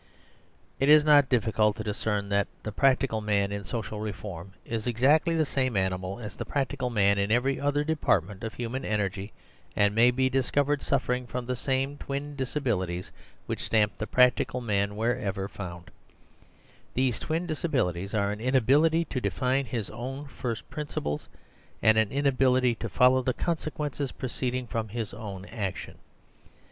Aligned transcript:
It 0.79 0.89
is 0.89 1.05
not 1.05 1.29
difficult 1.29 1.75
to 1.75 1.83
discern 1.83 2.29
that 2.29 2.47
the 2.63 2.71
Practical 2.71 3.21
Man 3.21 3.51
in 3.51 3.63
social 3.63 3.99
reform 3.99 4.53
is 4.65 4.87
exactly 4.87 5.35
the 5.35 5.45
same 5.45 5.77
animal 5.77 6.19
as 6.19 6.35
the 6.35 6.43
Practical 6.43 6.89
Man 6.89 7.19
in 7.19 7.31
every 7.31 7.59
other 7.59 7.83
department 7.83 8.43
of 8.43 8.55
human 8.55 8.83
energy, 8.83 9.31
and 9.75 9.93
may 9.93 10.09
bediscovered 10.09 10.81
suffering 10.81 11.27
from 11.27 11.45
thesame 11.45 11.99
twin 11.99 12.35
disabilities 12.35 13.11
whichstampthePractical 13.47 14.63
Man 14.63 14.95
where 14.95 15.19
ever 15.19 15.47
found: 15.47 15.91
these 16.95 17.19
twin 17.19 17.45
disabilities 17.45 18.15
are 18.15 18.31
an 18.31 18.41
inability 18.41 19.05
to 19.05 19.21
define 19.21 19.65
his 19.65 19.91
own 19.91 20.25
first 20.25 20.67
principles 20.71 21.29
and 21.83 21.99
an 21.99 22.09
inabilityto 22.09 22.89
follow 22.89 23.21
the 23.21 23.35
consequences 23.35 24.11
proceeding 24.11 24.65
from 24.65 24.87
his 24.89 25.13
own 25.13 25.45
action. 25.45 25.99